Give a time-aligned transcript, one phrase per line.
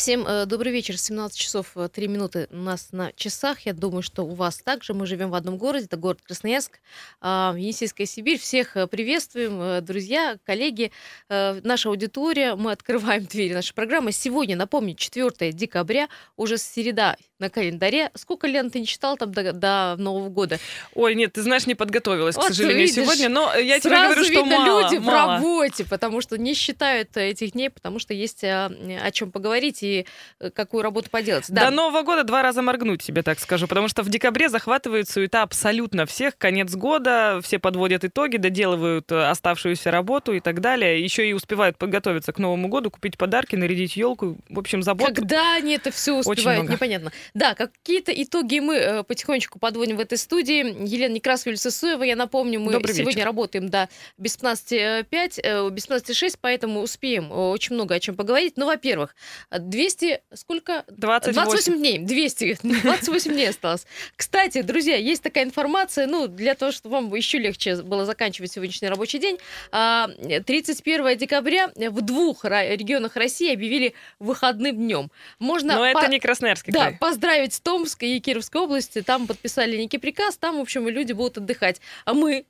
[0.00, 0.96] Всем э, добрый вечер.
[0.96, 3.66] 17 часов 3 э, минуты у нас на часах.
[3.66, 4.94] Я думаю, что у вас также.
[4.94, 6.80] Мы живем в одном городе, это город Красноярск,
[7.20, 8.38] э, Енисейская Сибирь.
[8.38, 10.90] Всех э, приветствуем, друзья, коллеги,
[11.28, 12.54] наша аудитория.
[12.54, 14.12] Мы открываем двери нашей программы.
[14.12, 18.10] Сегодня, напомню, 4 декабря, уже среда на календаре.
[18.14, 20.58] Сколько, Лен, ты не читал там до, до Нового года?
[20.94, 23.28] Ой, нет, ты знаешь, не подготовилась, вот к сожалению, видишь, сегодня.
[23.28, 25.10] Но я тебе говорю, что видно, мало, люди мало.
[25.10, 28.66] в работе, потому что не считают этих дней, потому что есть о,
[29.02, 30.06] о чем поговорить и
[30.38, 31.46] э, какую работу поделать.
[31.48, 31.66] Да.
[31.66, 35.42] До Нового года два раза моргнуть, тебе так скажу, потому что в декабре захватывает суета
[35.42, 36.36] абсолютно всех.
[36.38, 41.02] Конец года, все подводят итоги, доделывают э, оставшуюся работу и так далее.
[41.02, 44.36] Еще и успевают подготовиться к Новому году, купить подарки, нарядить елку.
[44.48, 45.14] В общем, забот.
[45.14, 47.12] Когда они это все успевают, непонятно.
[47.34, 50.60] Да, какие-то итоги мы э, потихонечку подводим в этой студии.
[50.86, 53.26] Елена Некрасова, Юлия Сысуева, я напомню, мы Добрый сегодня вечер.
[53.26, 58.54] работаем до без 15.5, без 15.6, поэтому успеем очень много о чем поговорить.
[58.56, 59.14] Ну, во-первых,
[59.50, 60.84] 200 сколько?
[60.88, 61.32] 28.
[61.34, 61.98] 28 дней.
[61.98, 62.58] 200.
[62.62, 63.86] 28 дней осталось.
[64.16, 68.88] Кстати, друзья, есть такая информация, ну, для того, чтобы вам еще легче было заканчивать сегодняшний
[68.88, 69.38] рабочий день.
[69.70, 75.10] 31 а, декабря в двух регионах России объявили выходным днем.
[75.38, 75.98] Можно Но по...
[75.98, 76.98] это не Красноярский Да, край.
[77.20, 79.02] Поздравить Томск и Кировской области.
[79.02, 81.78] Там подписали некий приказ, там, в общем, люди будут отдыхать.
[82.06, 82.46] А мы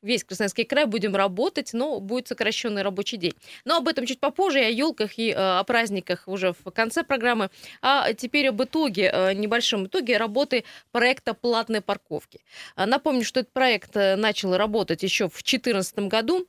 [0.00, 3.34] весь Красноярский край будем работать, но будет сокращенный рабочий день.
[3.66, 7.50] Но об этом чуть попозже, о елках и э, о праздниках уже в конце программы.
[7.82, 12.40] А теперь об итоге, э, небольшом итоге работы проекта платной парковки.
[12.74, 16.46] А напомню, что этот проект э, начал работать еще в 2014 году.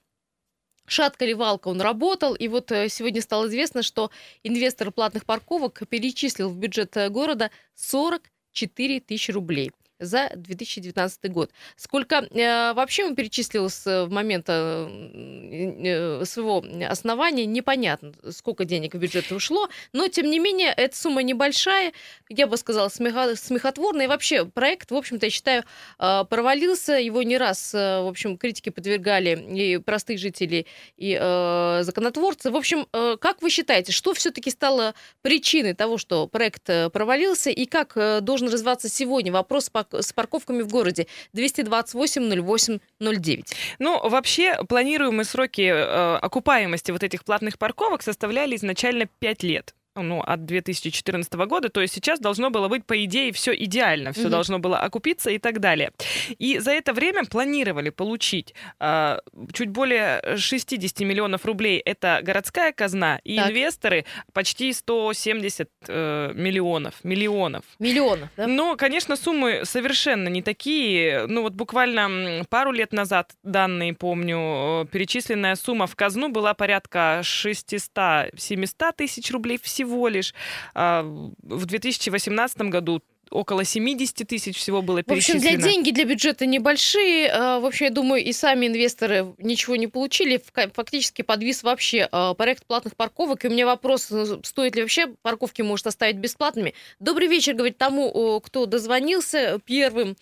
[0.88, 4.10] Шатка ли валка он работал, и вот сегодня стало известно, что
[4.44, 11.52] инвестор платных парковок перечислил в бюджет города 44 тысячи рублей за 2019 год.
[11.76, 19.31] Сколько э, вообще он перечислил с момента э, своего основания, непонятно, сколько денег в бюджет
[19.31, 21.94] ушло, но, тем не менее, эта сумма небольшая,
[22.30, 24.06] я бы сказала, смехо смехотворная.
[24.06, 25.63] И вообще проект, в общем-то, я считаю,
[26.00, 26.94] э, провалился.
[26.94, 30.66] Его не раз, э, в общем, критики подвергали и простые жители,
[30.97, 32.52] и э, законотворцы.
[32.52, 37.50] В общем, э, как вы считаете, что все-таки стало причиной того, что проект э, провалился,
[37.50, 43.56] и как э, должен развиваться сегодня вопрос по с парковками в городе 228 08 09.
[43.80, 50.22] Ну, вообще, планируемые сроки э, окупаемости вот этих платных парковок составляли изначально 5 лет ну,
[50.22, 54.30] от 2014 года, то есть сейчас должно было быть, по идее, все идеально, все угу.
[54.30, 55.91] должно было окупиться и так далее.
[56.38, 59.19] И за это время планировали получить э,
[59.53, 63.50] чуть более 60 миллионов рублей, это городская казна, и так.
[63.50, 67.64] инвесторы почти 170 э, миллионов, миллионов.
[67.79, 68.47] Миллионов, да?
[68.47, 71.25] Но, конечно, суммы совершенно не такие.
[71.28, 78.94] Ну, вот буквально пару лет назад, данные помню, перечисленная сумма в казну была порядка 600-700
[78.96, 80.34] тысяч рублей всего всего лишь.
[80.74, 85.42] А, в 2018 году около 70 тысяч всего было перечислено.
[85.42, 87.30] В общем, для деньги для бюджета небольшие.
[87.30, 90.42] А, в общем, я думаю, и сами инвесторы ничего не получили.
[90.74, 93.44] Фактически подвис вообще а, проект платных парковок.
[93.44, 96.74] И у меня вопрос, э, стоит ли вообще парковки может оставить бесплатными.
[97.00, 100.16] Добрый вечер, говорит тому, кто дозвонился первым.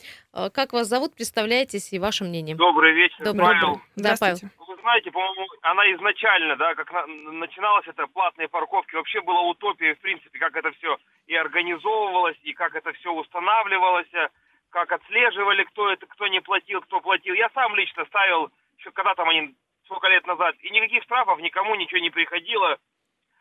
[0.53, 1.15] Как вас зовут?
[1.15, 2.55] Представляетесь и ваше мнение.
[2.55, 3.45] Добрый вечер, Добрый.
[3.45, 3.81] Павел.
[3.95, 4.37] Да, Павел
[4.85, 9.99] знаете, по-моему, она изначально, да, как на, начиналась эта платные парковки, вообще была утопия, в
[9.99, 14.11] принципе, как это все и организовывалось, и как это все устанавливалось,
[14.69, 17.33] как отслеживали, кто это, кто не платил, кто платил.
[17.33, 21.73] Я сам лично ставил, еще когда там они, сколько лет назад, и никаких штрафов никому
[21.73, 22.77] ничего не приходило.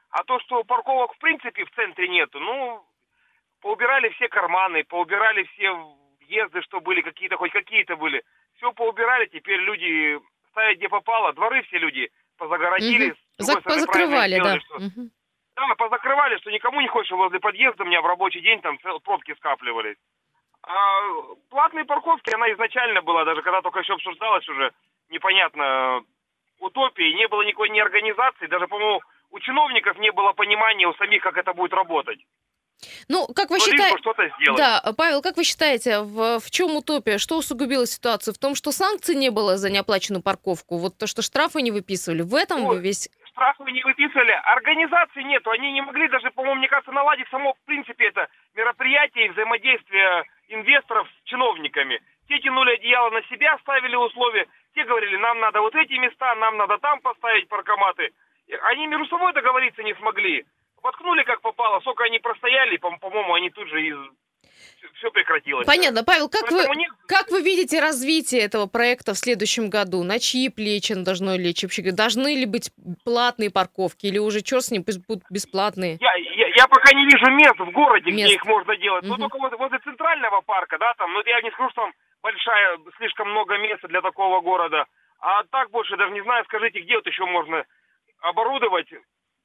[0.09, 2.83] А то, что парковок в принципе в центре нету, ну,
[3.61, 5.77] поубирали все карманы, поубирали все
[6.29, 8.23] въезды, что были какие-то, хоть какие-то были.
[8.57, 10.19] Все поубирали, теперь люди
[10.51, 11.33] ставить где попало.
[11.33, 13.11] Дворы все люди позагородили.
[13.11, 13.19] Угу.
[13.39, 14.61] За- позакрывали, сделали, да.
[14.61, 14.75] Что...
[14.77, 15.11] Угу.
[15.57, 19.35] Да, позакрывали, что никому не хочется возле подъезда, у меня в рабочий день там пробки
[19.35, 19.97] скапливались.
[20.63, 21.01] А
[21.51, 24.73] платные парковки, она изначально была, даже когда только еще обсуждалась уже,
[25.11, 26.03] непонятно,
[26.59, 29.01] утопии, не было никакой ни организации, даже, по-моему,
[29.31, 32.19] у чиновников не было понимания у самих, как это будет работать.
[33.09, 33.99] Ну, как вы считаете...
[34.57, 37.19] Да, Павел, как вы считаете, в, в чем утопия?
[37.19, 38.35] Что усугубило ситуацию?
[38.35, 40.79] В том, что санкций не было за неоплаченную парковку?
[40.79, 42.23] Вот то, что штрафы не выписывали?
[42.23, 43.09] В этом ну, весь...
[43.33, 45.51] Штрафы не выписывали, организации нету.
[45.51, 50.25] Они не могли даже, по-моему, мне кажется, наладить само, в принципе, это мероприятие и взаимодействие
[50.49, 52.01] инвесторов с чиновниками.
[52.29, 54.47] Те тянули одеяло на себя, ставили условия.
[54.75, 58.13] Те говорили, нам надо вот эти места, нам надо там поставить паркоматы.
[58.71, 60.45] Они между собой договориться не смогли
[60.85, 63.97] воткнули как попало, сколько они простояли, по- по-моему, они тут же из
[64.99, 65.67] все прекратилось.
[65.67, 70.05] Понятно, Павел, как вы, нет- как вы видите развитие этого проекта в следующем году?
[70.05, 71.63] На чьи плечи должно лечь?
[71.63, 72.71] Вообще, должны ли быть
[73.05, 75.97] платные парковки или уже черт с ним, пусть будут бесплатные?
[76.01, 78.27] Я, я, я пока не вижу мест в городе, Мест.
[78.27, 79.05] где их можно делать.
[79.05, 79.23] Ну, Мгм.
[79.23, 81.93] только вот возле центрального парка, да, там, ну, я не скажу, что там
[82.23, 84.85] большая, слишком много места для такого города.
[85.21, 87.65] А так больше даже не знаю, скажите, где вот еще можно
[88.21, 88.89] оборудовать.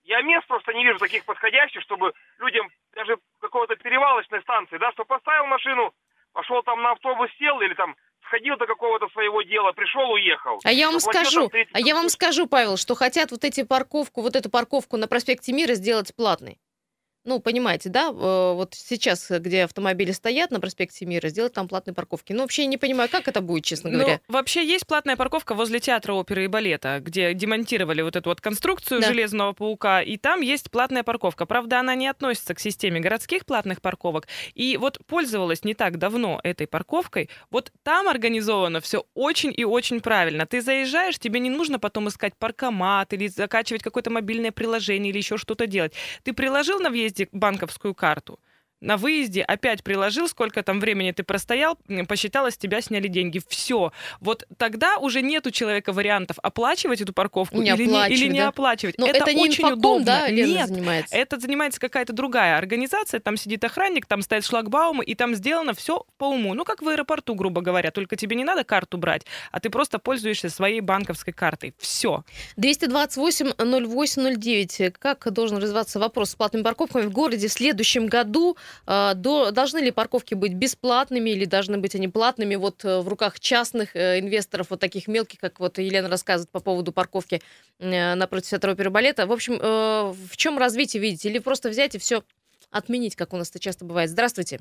[0.09, 5.05] Я мест просто не вижу таких подходящих, чтобы людям даже какого-то перевалочной станции, да, что
[5.05, 5.93] поставил машину,
[6.33, 7.95] пошел там на автобус, сел или там
[8.25, 10.59] сходил до какого-то своего дела, пришел, уехал.
[10.63, 14.21] А я вам скажу, 30 а я вам скажу, Павел, что хотят вот эти парковку,
[14.23, 16.57] вот эту парковку на проспекте Мира сделать платной.
[17.25, 18.11] Ну, понимаете, да?
[18.11, 22.33] Вот сейчас, где автомобили стоят на проспекте Мира, сделать там платные парковки.
[22.33, 24.21] Ну, вообще я не понимаю, как это будет, честно говоря.
[24.27, 28.39] Ну, вообще есть платная парковка возле театра оперы и балета, где демонтировали вот эту вот
[28.39, 29.07] конструкцию Да.
[29.07, 31.45] железного паука, и там есть платная парковка.
[31.45, 34.27] Правда, она не относится к системе городских платных парковок.
[34.53, 37.29] И вот пользовалась не так давно этой парковкой.
[37.51, 40.45] Вот там организовано все очень и очень правильно.
[40.45, 45.37] Ты заезжаешь, тебе не нужно потом искать паркомат или закачивать какое-то мобильное приложение или еще
[45.37, 45.93] что-то делать.
[46.23, 48.39] Ты приложил на въезде банковскую карту,
[48.81, 51.77] на выезде опять приложил, сколько там времени ты простоял,
[52.07, 53.41] посчиталось, тебя сняли деньги.
[53.47, 53.91] Все.
[54.19, 58.31] Вот тогда уже нет у человека вариантов оплачивать эту парковку Не или, не, или оплачивать,
[58.31, 58.47] не да?
[58.47, 58.97] оплачивать.
[58.97, 60.05] Но это, это, не очень инфоком, удобно.
[60.05, 61.15] да, Лена Нет, занимается?
[61.15, 66.05] это занимается какая-то другая организация, там сидит охранник, там стоят шлагбаумы, и там сделано все
[66.17, 66.53] по уму.
[66.53, 69.99] Ну, как в аэропорту, грубо говоря, только тебе не надо карту брать, а ты просто
[69.99, 71.73] пользуешься своей банковской картой.
[71.77, 72.23] Все.
[72.57, 74.91] 228-08-09.
[74.91, 78.57] Как должен развиваться вопрос с платными парковками в городе в следующем году?
[78.85, 83.07] А, до- должны ли парковки быть бесплатными или должны быть они платными вот э, в
[83.07, 87.41] руках частных э, инвесторов, вот таких мелких, как вот Елена рассказывает по поводу парковки
[87.79, 89.27] э, напротив театра оперы балета?
[89.27, 91.29] В общем, в чем развитие видите?
[91.29, 92.23] Или просто взять и все
[92.71, 94.09] отменить, как у нас это часто бывает?
[94.09, 94.59] Здравствуйте.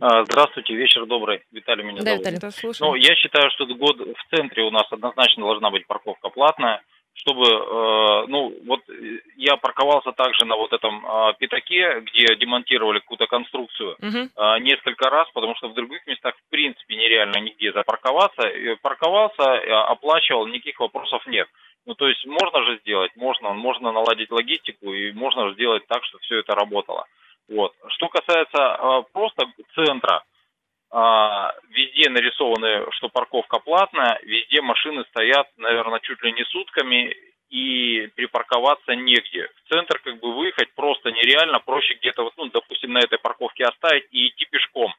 [0.00, 1.42] А, Здравствуйте, вечер добрый.
[1.52, 2.26] Виталий меня Да, зовут.
[2.26, 2.74] Виталий.
[2.80, 6.82] Ну, я считаю, что год в центре у нас однозначно должна быть парковка платная,
[7.14, 12.98] чтобы, э, ну, вот э, я парковался также на вот этом э, пятаке, где демонтировали
[12.98, 14.30] какую-то конструкцию Мгм.
[14.36, 18.48] э, несколько раз, потому что в других местах в принципе нереально нигде запарковаться.
[18.48, 21.48] И парковался, э, оплачивал, никаких вопросов нет.
[21.86, 26.04] Ну, то есть можно же сделать, можно, можно наладить логистику и можно же сделать так,
[26.04, 27.06] чтобы все это работало.
[27.48, 27.72] Вот.
[27.88, 30.22] Что касается э, просто центра, а,
[30.94, 37.16] везде нарисованы, что парковка платная, везде машины стоят, наверное, чуть ли не сутками,
[37.50, 39.48] и припарковаться негде.
[39.64, 43.64] В центр как бы выехать просто нереально, проще где-то, вот, ну, допустим, на этой парковке
[43.64, 44.92] оставить и идти пешком.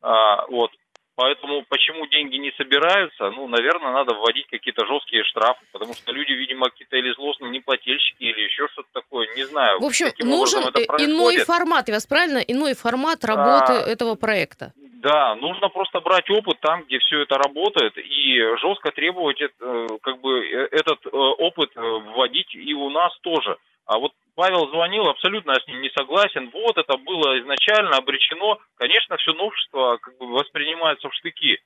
[0.00, 0.70] А, вот.
[1.16, 6.32] Поэтому почему деньги не собираются, ну, наверное, надо вводить какие-то жесткие штрафы, потому что люди,
[6.32, 9.80] видимо, какие-то или злостные неплательщики, или еще что-то такое, не знаю.
[9.80, 12.38] В общем, нужен иной формат, я вас правильно?
[12.38, 14.72] Иной формат работы А, этого проекта.
[15.00, 20.20] Да, нужно просто брать опыт там, где все это работает, и жестко требовать э, как
[20.20, 23.56] бы э, этот э, опыт вводить и у нас тоже.
[23.86, 26.50] А вот Павел звонил, абсолютно я с ним не согласен.
[26.52, 28.58] Вот это было изначально обречено.
[28.76, 31.58] Конечно, все новшество как бы воспринимается в штыки.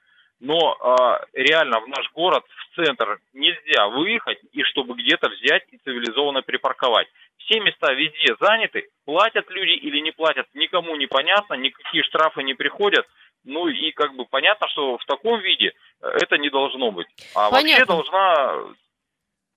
[0.44, 5.78] Но а, реально в наш город, в центр нельзя выехать и чтобы где-то взять и
[5.78, 7.08] цивилизованно припарковать.
[7.38, 12.52] Все места везде заняты, платят люди или не платят, никому не понятно, никакие штрафы не
[12.52, 13.06] приходят.
[13.44, 17.08] Ну и как бы понятно, что в таком виде э, это не должно быть.
[17.34, 17.86] А вообще Понятно.
[17.86, 18.74] должна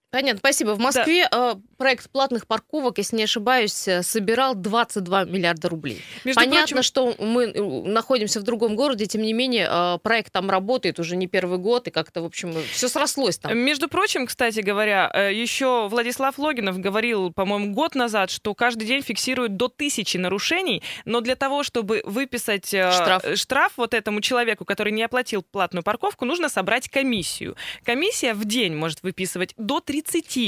[0.10, 0.72] Понятно, спасибо.
[0.72, 6.02] В Москве э, проект платных парковок, если не ошибаюсь, э, собирал 22 миллиарда рублей.
[6.24, 10.50] Между Понятно, прочим, что мы э, находимся в другом городе, тем не менее, проект там
[10.50, 13.58] работает уже не первый год, и как-то, в общем, все срослось там.
[13.58, 19.58] Между прочим, кстати говоря, еще Владислав Логинов говорил, по-моему, год назад, что каждый день фиксируют
[19.58, 23.24] до тысячи нарушений, но для того, чтобы выписать Штраф.
[23.36, 27.58] штраф вот этому человеку, который не оплатил платную парковку, нужно собрать комиссию.
[27.84, 29.97] Комиссия в день может выписывать до 30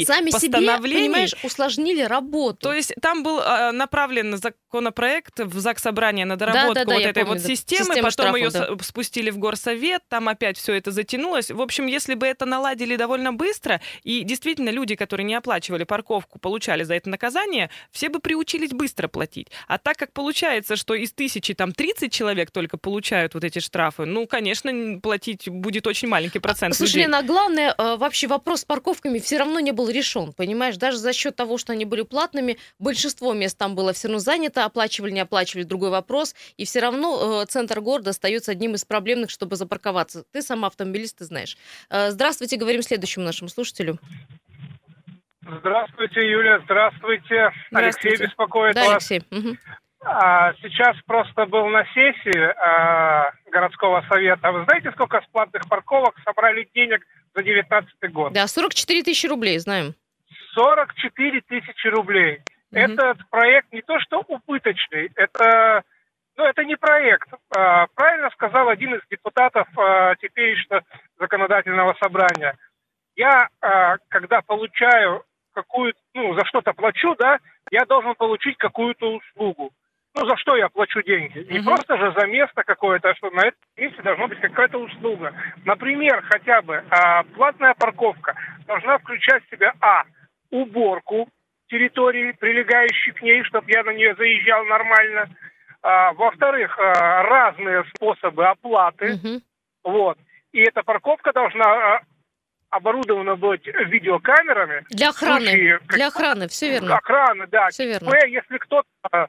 [0.06, 1.08] Сами себе, постановлений.
[1.08, 2.60] понимаешь, усложнили работу.
[2.62, 7.10] То есть там был э, направлен законопроект в ЗАГС Собрания на доработку Да-да-да, вот я
[7.10, 7.56] этой помню, вот да.
[7.56, 11.52] системы, Система потом ее штрафов, спустили в горсовет, там опять все это затянулось.
[11.52, 16.40] В общем, если бы это наладили довольно быстро, и действительно люди, которые не оплачивали парковку,
[16.40, 19.48] получали за это наказание, все бы приучились быстро платить.
[19.68, 24.06] А так как получается, что из тысячи там 30 человек только получают вот эти штрафы,
[24.06, 27.04] ну, конечно, платить будет очень маленький процент Слушай, людей.
[27.06, 30.78] Лена, а главное, э, вообще вопрос с парковками все равно не был решен, понимаешь?
[30.78, 34.66] Даже за счет того, что они были платными, большинство мест там было все равно занято,
[34.66, 36.36] оплачивали, не оплачивали, другой вопрос.
[36.58, 40.24] И все равно э, центр города остается одним из проблемных, чтобы запарковаться.
[40.32, 41.58] Ты сама автомобилист, ты знаешь.
[41.90, 43.98] Э, Здравствуйте, говорим следующему нашему слушателю.
[45.42, 47.52] Здравствуйте, Юля, здравствуйте.
[47.72, 48.24] Алексей Здравствуйте.
[48.26, 48.92] беспокоит Да, вас.
[49.12, 49.24] Алексей.
[49.32, 49.58] Мгм.
[50.02, 54.48] А, сейчас просто был на сессии а, городского совета.
[54.48, 58.34] А вы знаете, сколько с платных парковок собрали денег за 2019 год?
[58.34, 59.96] Да, 44 тысячи рублей, знаем.
[60.54, 62.42] 44 тысячи рублей.
[62.72, 62.80] Угу.
[62.80, 65.84] Этот проект не то что убыточный, это,
[66.38, 67.30] ну, это не проект.
[67.56, 70.84] А, правильно сказал один из депутатов а, теперешнего
[71.20, 72.56] законодательного собрания.
[73.16, 77.40] Я, а, когда получаю какую ну, за что-то плачу, да,
[77.72, 79.72] я должен получить какую-то услугу.
[80.20, 81.46] Ну, за что я плачу деньги?
[81.50, 81.70] Не угу.
[81.70, 85.34] просто же за место какое-то, а что на этом месте должна быть какая-то услуга.
[85.64, 88.36] Например, хотя бы а, платная парковка
[88.68, 90.04] должна включать в себя, а,
[90.52, 91.30] уборку
[91.70, 95.30] территории, прилегающей к ней, чтобы я на нее заезжал нормально.
[95.82, 99.14] А, во-вторых, а, разные способы оплаты.
[99.14, 99.42] Угу.
[99.86, 100.18] Вот.
[100.52, 102.02] И эта парковка должна а,
[102.72, 104.84] оборудована быть видеокамерами.
[104.90, 105.46] Для охраны.
[105.46, 106.98] Случае, Для охраны, все верно.
[106.98, 107.70] Охраны, да.
[107.70, 108.14] Все верно.
[108.28, 109.28] Если кто-то э,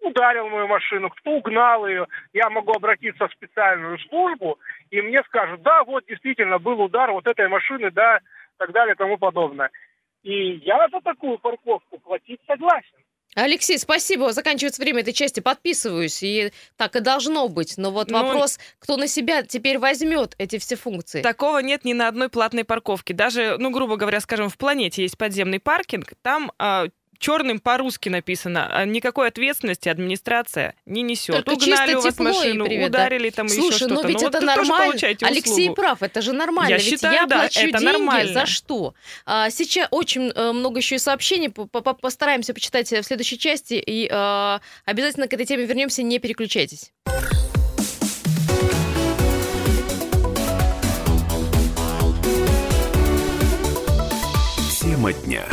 [0.00, 4.58] ударил мою машину, кто угнал ее, я могу обратиться в специальную службу,
[4.90, 8.94] и мне скажут, да, вот действительно был удар вот этой машины, да, и так далее,
[8.94, 9.70] и тому подобное.
[10.22, 12.96] И я за такую парковку платить согласен.
[13.36, 14.32] Алексей, спасибо.
[14.32, 15.40] Заканчивается время этой части.
[15.40, 16.22] Подписываюсь.
[16.22, 17.74] И так и должно быть.
[17.76, 21.20] Но вот ну, вопрос, кто на себя теперь возьмет эти все функции?
[21.20, 23.12] Такого нет ни на одной платной парковке.
[23.12, 26.14] Даже, ну, грубо говоря, скажем, в планете есть подземный паркинг.
[26.22, 26.86] Там э,
[27.18, 28.68] черным по-русски написано.
[28.70, 31.44] А никакой ответственности администрация не несет.
[31.44, 33.94] Только Угнали у вас машину, привет, ударили там Слушай, еще что-то.
[33.94, 34.94] ну ведь ну, это вот нормально.
[35.22, 36.70] Алексей прав, это же нормально.
[36.70, 38.32] Я ведь считаю, я да, плачу это деньги нормально.
[38.32, 38.94] за что?
[39.24, 41.50] А, сейчас очень э, много еще и сообщений.
[41.50, 43.74] Постараемся почитать в следующей части.
[43.74, 46.02] И а, обязательно к этой теме вернемся.
[46.02, 46.92] Не переключайтесь.
[54.80, 55.44] Тема дня.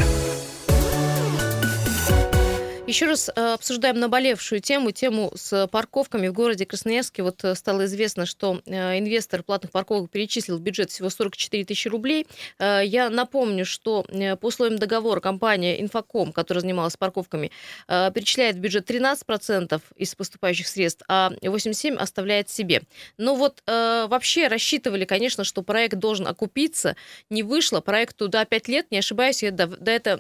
[2.93, 7.23] Еще раз э, обсуждаем наболевшую тему, тему с парковками в городе Красноярске.
[7.23, 11.87] Вот э, стало известно, что э, инвестор платных парковок перечислил в бюджет всего 44 тысячи
[11.87, 12.27] рублей.
[12.59, 14.05] Я напомню, что
[14.39, 17.49] по условиям договора компания «Инфоком», которая занималась парковками,
[17.87, 22.83] перечисляет в бюджет 13% из поступающих средств, а 87% оставляет себе.
[23.17, 26.95] Но вот вообще рассчитывали, конечно, что проект должен окупиться.
[27.31, 27.81] Не вышло.
[27.81, 29.41] Проекту, да, 5 лет, не ошибаюсь.
[29.41, 30.17] До, до, это,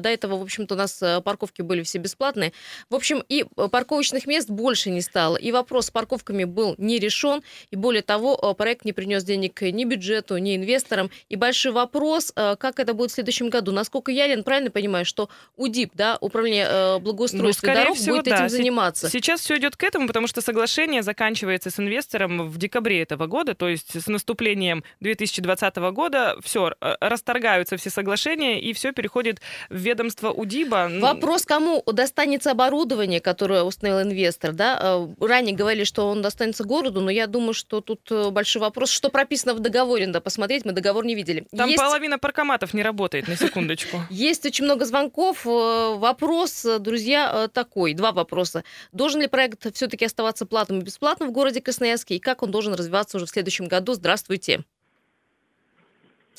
[0.00, 2.52] до этого, в общем-то, у нас парковки были все без бесплатные.
[2.88, 5.36] В общем, и э, парковочных мест больше не стало.
[5.36, 7.42] И вопрос с парковками был не решен.
[7.70, 11.10] И более того, э, проект не принес денег ни бюджету, ни инвесторам.
[11.28, 13.72] И большой вопрос, э, как это будет в следующем году.
[13.72, 18.36] Насколько я, Лен, правильно понимаю, что УДИП, да, Управление благоустройства ну, дорог, всего, будет да.
[18.36, 19.08] этим заниматься?
[19.08, 23.54] Сейчас все идет к этому, потому что соглашение заканчивается с инвестором в декабре этого года,
[23.54, 30.30] то есть с наступлением 2020 года все, расторгаются все соглашения, и все переходит в ведомство
[30.30, 30.90] УДИБа.
[31.00, 34.78] Вопрос, кому достанется оборудование, которое установил инвестор, да?
[34.80, 38.90] Э, ранее говорили, что он достанется городу, но я думаю, что тут э, большой вопрос,
[38.90, 41.46] что прописано в договоре, надо посмотреть, мы договор не видели.
[41.54, 41.82] Там Есть...
[41.82, 44.00] половина паркоматов не работает, на секундочку.
[44.10, 45.46] Есть очень много звонков.
[45.46, 48.64] Э, вопрос, друзья, такой, два вопроса.
[48.92, 52.72] Должен ли проект все-таки оставаться платным и бесплатным в городе Красноярске, и как он должен
[52.72, 53.92] развиваться уже в следующем году?
[53.92, 54.64] Здравствуйте.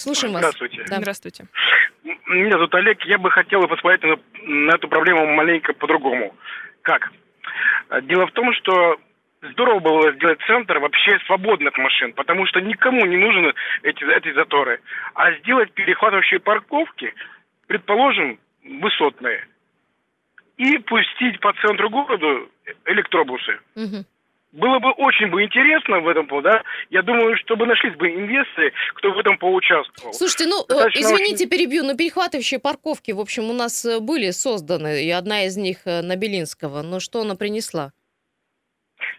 [0.01, 0.41] Слушаем вас.
[0.41, 0.83] Здравствуйте.
[0.89, 0.97] Да.
[0.97, 1.45] Здравствуйте.
[2.03, 3.01] Меня зовут Олег.
[3.05, 4.17] Я бы хотел посмотреть на,
[4.47, 6.35] на эту проблему маленько по-другому.
[6.81, 7.11] Как?
[8.03, 8.97] Дело в том, что
[9.41, 13.53] здорово было сделать центр вообще свободных машин, потому что никому не нужны
[13.83, 14.81] эти, эти заторы.
[15.13, 17.13] А сделать перехватывающие парковки,
[17.67, 19.47] предположим, высотные,
[20.57, 22.45] и пустить по центру города
[22.85, 23.59] электробусы.
[23.75, 24.05] Угу.
[24.51, 26.61] Было бы очень бы интересно в этом, да.
[26.89, 30.13] Я думаю, чтобы нашлись бы инвесторы, кто в этом поучаствовал.
[30.13, 31.49] Слушайте, ну, э, Достаточно извините, очень...
[31.49, 35.77] перебью, но перехватывающие парковки, в общем, у нас э, были созданы, и одна из них
[35.85, 36.81] э, на Белинского.
[36.81, 37.93] Но что она принесла?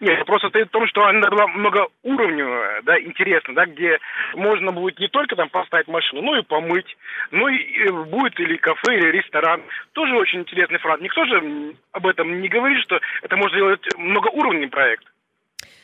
[0.00, 3.98] Нет, вопрос состоит в том, что она была многоуровневая, да, интересно, да, где
[4.34, 6.96] можно будет не только там поставить машину, но и помыть,
[7.30, 9.62] ну и будет или кафе, или ресторан.
[9.92, 11.00] Тоже очень интересный формат.
[11.00, 15.04] Никто же об этом не говорит, что это можно сделать многоуровневый проект.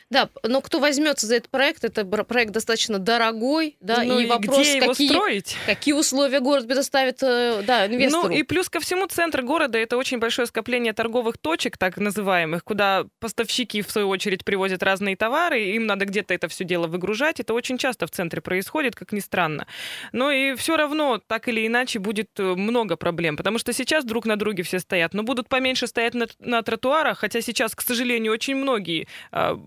[0.09, 4.25] Да, но кто возьмется за этот проект, это проект достаточно дорогой, да, ну, и, и
[4.25, 5.57] вопрос, где его какие, строить?
[5.67, 8.29] какие условия город предоставит, э, да, инвестору.
[8.29, 12.63] Ну и плюс ко всему центр города это очень большое скопление торговых точек, так называемых,
[12.63, 17.39] куда поставщики в свою очередь привозят разные товары, им надо где-то это все дело выгружать.
[17.39, 19.67] Это очень часто в центре происходит, как ни странно.
[20.11, 24.25] Но и все равно так или иначе будет э, много проблем, потому что сейчас друг
[24.25, 28.33] на друге все стоят, но будут поменьше стоять на, на тротуарах, хотя сейчас, к сожалению,
[28.33, 29.59] очень многие а,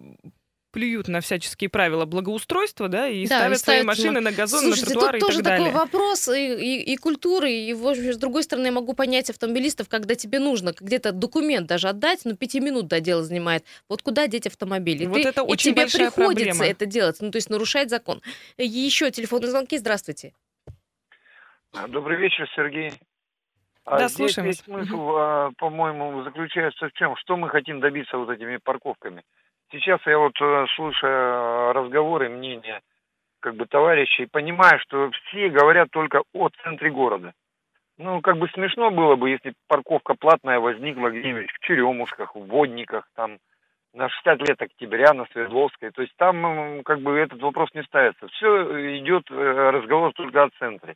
[0.72, 4.60] плюют на всяческие правила благоустройства, да, и Да, и ставят свои ставят машины на- газон,
[4.60, 5.78] Слушайте, на тротуары тут и тоже так такой далее.
[5.78, 9.88] вопрос и, и- и культуры, и, в общем, с другой стороны, я могу понять автомобилистов,
[9.88, 13.64] когда тебе нужно где-то документ даже отдать, но пяти минут до дела занимает.
[13.88, 15.02] Вот куда деть автомобиль?
[15.02, 16.66] И Вот ты- это и очень тебе большая приходится проблема.
[16.66, 18.22] это делать, ну, то есть нарушать закон.
[18.56, 20.32] Еще телефонные звонки, здравствуйте.
[21.74, 22.92] А, Добрый вечер, Сергей.
[23.84, 27.16] А Да, здесь слушаем весь смысл, а, по-моему, заключается в чем?
[27.16, 29.22] Что мы хотим добиться вот этими парковками?
[29.72, 32.82] Сейчас я вот э, слушаю разговоры, мнения
[33.40, 37.32] как бы товарищей, понимаю, что все говорят только о центре города.
[37.98, 43.08] Ну, как бы смешно было бы, если парковка платная возникла где-нибудь в Черемушках, в Водниках,
[43.16, 43.38] там,
[43.94, 45.90] на 60 лет октября, на Свердловской.
[45.90, 48.28] То есть там как бы этот вопрос не ставится.
[48.28, 50.94] Все идет э, разговор только о центре.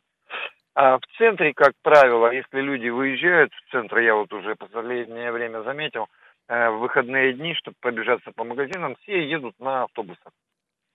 [0.75, 5.63] А в центре, как правило, если люди выезжают в центр, я вот уже последнее время
[5.63, 10.31] заметил, э, в выходные дни, чтобы пробежаться по магазинам, все едут на автобусах.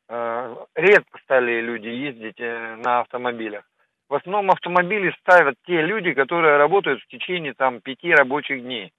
[0.08, 3.64] Э, Редко стали люди ездить э, на автомобилях.
[4.08, 8.92] В основном автомобили ставят те люди, которые работают в течение там пяти рабочих дней.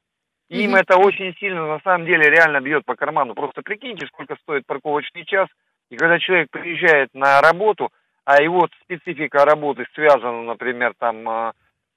[0.49, 0.79] Им Мгм.
[0.79, 3.35] это очень сильно, на самом деле, реально бьет по карману.
[3.35, 5.49] Просто прикиньте, сколько стоит парковочный час.
[5.89, 7.91] И когда человек приезжает на работу,
[8.25, 11.51] а его специфика работы связана, например, там э,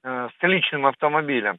[0.05, 1.59] э, с личным автомобилем,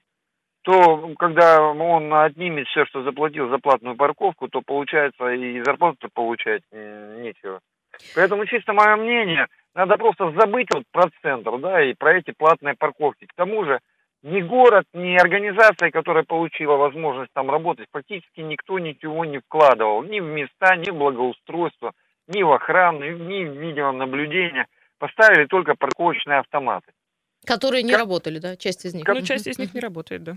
[0.67, 6.61] то когда он отнимет все, что заплатил за платную парковку, то получается и зарплату получать
[6.73, 7.61] нечего.
[8.13, 12.75] Поэтому, чисто мое мнение, надо просто забыть вот про центр, да, и про эти платные
[12.77, 13.25] парковки.
[13.27, 13.79] К тому же
[14.23, 20.03] ни город, ни организация, которая получила возможность там работать, фактически никто ничего не вкладывал.
[20.03, 21.93] Ни в места, ни в благоустройство,
[22.27, 24.65] ни в охрану, ни в видеонаблюдение.
[24.99, 26.91] Поставили только парковочные автоматы.
[27.45, 29.07] Которые не Как- работали, да, часть из них.
[29.07, 29.23] Ну, Мгм.
[29.23, 30.33] часть из них не работает, да.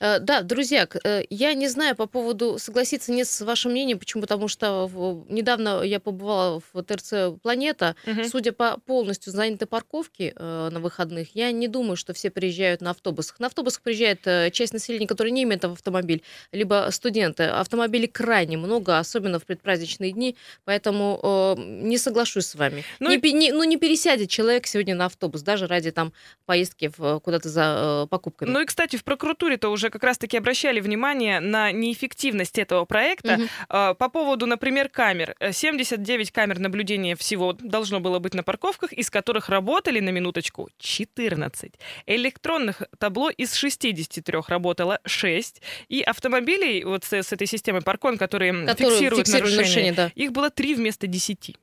[0.00, 4.22] Э, Да, друзья, э, я не знаю по поводу согласиться не с вашим мнением, почему,
[4.22, 4.90] потому что
[5.28, 8.24] недавно я побывала в ТРЦ «Планета», Мгм.
[8.28, 12.90] Судя по полностью занятой парковке э, на выходных, я не думаю, что все приезжают на
[12.90, 13.38] автобусах.
[13.40, 17.44] На автобусах приезжает часть населения, которая не имеет автомобиль, либо студенты.
[17.44, 22.84] Автомобилей крайне много, особенно в предпраздничные дни, поэтому не соглашусь с вами.
[23.00, 26.12] Ну не, не- ну, не пересядет человек сегодня на автобус, даже ради там
[26.46, 28.50] поездки в, куда-то за покупками.
[28.50, 33.38] Ну и, кстати, в прокуратуре-то уже как раз-таки обращали внимание на неэффективность этого проекта.
[33.68, 35.34] А, По поводу, например, камер.
[35.38, 40.68] Э, 79 камер наблюдения всего должно было быть на парковках, из которых работали, на минуточку,
[40.78, 41.72] 14.
[42.06, 45.62] Электронных табло из 63 работало 6.
[45.88, 50.12] И автомобилей вот с, с этой системой Паркон, Которые фиксируют, фиксируют нарушения, нарушения, да.
[50.14, 51.56] их было 3 вместо 10.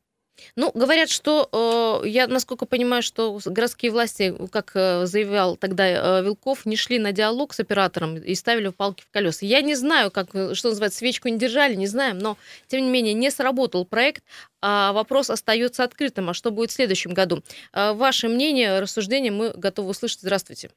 [0.55, 5.85] Ну, говорят, что, э, я насколько понимаю, что городские власти, как э, заявлял тогда
[6.19, 9.45] э, Вилков, не шли на диалог с оператором и ставили палки в колеса.
[9.45, 12.89] Я не знаю, как, э, что называется, свечку не держали, не знаем, но, тем не
[12.89, 14.23] менее, не сработал проект,
[14.61, 16.29] а вопрос остается открытым.
[16.29, 17.43] А что будет в следующем году?
[17.73, 20.21] Э, Ваше мнение, рассуждение мы готовы услышать.
[20.21, 20.69] Здравствуйте.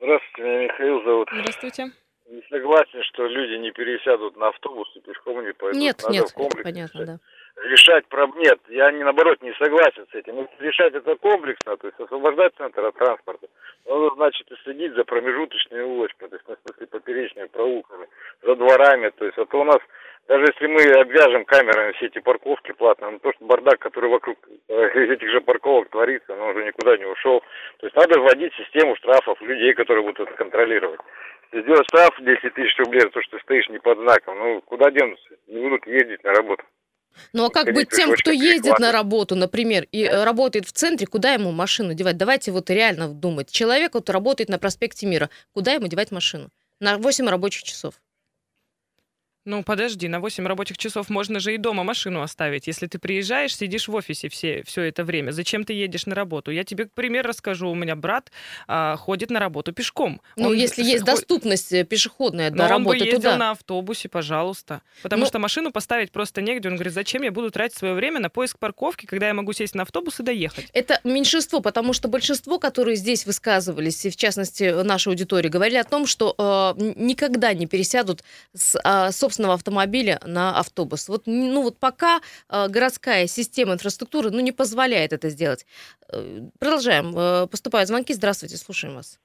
[0.00, 1.28] Здравствуйте, меня Михаил зовут.
[1.32, 1.92] Здравствуйте.
[2.30, 5.80] Не согласен, что люди не пересядут на автобус и пешком не пойдут.
[5.80, 7.18] нет, Надо нет, в комплексе понятно, да.
[7.64, 8.42] Решать проблем.
[8.42, 10.38] Нет, я не наоборот не согласен с этим.
[10.38, 13.48] Если решать это комплексно, то есть освобождать центр от транспорта,
[13.86, 18.06] надо, значит, и следить за промежуточными улочками, то есть, ну, в смысле, поперечными проулками,
[18.42, 19.10] за дворами.
[19.10, 19.78] То есть, а то у нас,
[20.28, 24.38] даже если мы обвяжем камерами все эти парковки платные, ну, то, что бардак, который вокруг
[24.68, 27.42] э, этих же парковок творится, он уже никуда не ушел.
[27.78, 31.00] То есть, надо вводить систему штрафов людей, которые будут это контролировать.
[31.50, 34.90] Сделать штраф 10 тысяч рублей за то, что ты стоишь не под знаком, ну, куда
[34.90, 35.30] денутся?
[35.46, 36.62] Не будут ездить на работу.
[37.32, 41.06] Ну а как быть тем, кто ездит на работу, например, и э, работает в центре,
[41.06, 42.16] куда ему машину девать?
[42.16, 43.50] Давайте вот реально думать.
[43.50, 46.48] Человек вот работает на проспекте Мира, куда ему девать машину?
[46.80, 47.94] На 8 рабочих часов.
[49.44, 52.66] Ну, подожди, на 8 рабочих часов можно же и дома машину оставить.
[52.66, 55.30] Если ты приезжаешь, сидишь в офисе все, все это время.
[55.30, 56.50] Зачем ты едешь на работу?
[56.50, 57.70] Я тебе пример расскажу.
[57.70, 58.30] У меня брат
[58.66, 60.20] а, ходит на работу пешком.
[60.36, 63.36] Ну, Он если есть хо- доступность э, пешеходная Но до он бы работы, ездил туда.
[63.38, 64.82] на автобусе, пожалуйста.
[65.02, 66.68] Потому Ну- что машину поставить просто негде.
[66.68, 69.74] Он говорит, зачем я буду тратить свое время на поиск парковки, когда я могу сесть
[69.74, 70.66] на автобус и доехать?
[70.74, 75.84] Это меньшинство, потому что большинство, которые здесь высказывались, и в частности нашей аудитории, говорили о
[75.84, 76.34] том, что
[76.76, 78.22] э, никогда не пересядут
[78.54, 81.08] с а, собственного автомобиля на автобус.
[81.08, 85.66] Вот, ну вот пока э, городская система инфраструктуры ну, не позволяет это сделать.
[86.12, 87.12] Э, Продолжаем.
[87.14, 88.14] Э, Поступают звонки.
[88.14, 89.20] Здравствуйте, слушаем вас.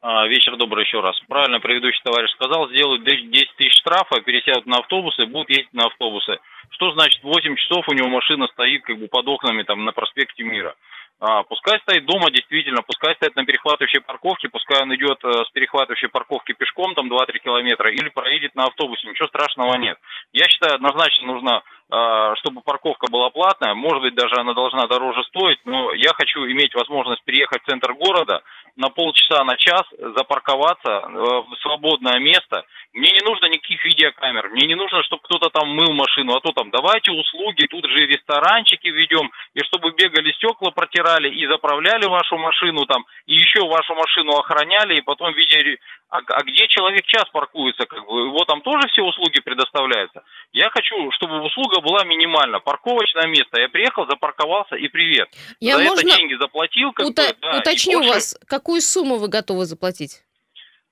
[0.00, 1.18] А, вечер добрый еще раз.
[1.28, 6.38] Правильно предыдущий товарищ сказал, сделают 10 тысяч штрафа, пересядут на автобусы, будут ездить на автобусы.
[6.70, 10.44] Что значит 8 часов у него машина стоит как бы под окнами там на проспекте
[10.44, 10.76] Мира?
[11.20, 15.50] А, пускай стоит дома, действительно, пускай стоит на перехватывающей парковке, пускай он идет э, с
[15.52, 19.96] перехватывающей парковки пешком, там 2-3 километра, или проедет на автобусе, ничего страшного нет.
[20.32, 25.58] Я считаю, однозначно нужно, чтобы парковка была платная, может быть, даже она должна дороже стоить,
[25.64, 28.42] но я хочу иметь возможность приехать в центр города,
[28.76, 29.82] на полчаса, на час
[30.16, 32.64] запарковаться э, в свободное место.
[32.92, 36.52] Мне не нужно никаких видеокамер, мне не нужно, чтобы кто-то там мыл машину, а то
[36.52, 42.36] там давайте услуги, тут же ресторанчики ведем, и чтобы бегали стекла протирали и заправляли вашу
[42.36, 45.78] машину там, и еще вашу машину охраняли, и потом видели,
[46.10, 50.22] а, а где человек час паркуется, как бы, его там тоже все услуги предоставляются.
[50.52, 55.28] Я хочу, чтобы услуга была минимальна, парковочное место, я приехал, запарковался и привет.
[55.60, 59.16] Я За можно это деньги заплатил, как ута- бы, да, уточню больше- вас, какую сумму
[59.16, 60.22] вы готовы заплатить?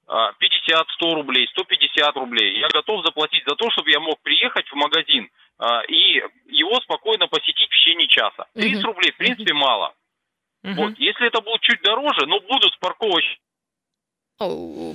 [0.09, 2.59] а, 50, 100 рублей, 150 рублей.
[2.59, 7.29] Я готов заплатить за то, чтобы я мог приехать в магазин а, и его спокойно
[7.29, 8.47] посетить в течение часа.
[8.55, 8.87] 30 Мгм.
[8.89, 9.95] рублей, в принципе, мало.
[10.65, 10.75] Мгм.
[10.75, 10.99] Вот.
[10.99, 13.39] Если это будет чуть дороже, но будут парковочные О,